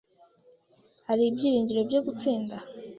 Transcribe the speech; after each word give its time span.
Hari 1.07 1.21
ibyiringiro 1.29 1.81
byo 1.89 1.99
gutsinda? 2.05 2.55